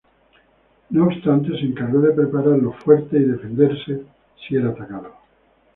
No 0.89 1.03
obstante, 1.05 1.49
se 1.59 1.65
encargó 1.65 1.99
de 2.01 2.13
preparar 2.13 2.57
los 2.57 2.75
fuertes 2.77 3.21
y 3.21 3.23
defenderse 3.23 4.01
si 4.47 4.55
era 4.55 4.69
atacado. 4.71 5.13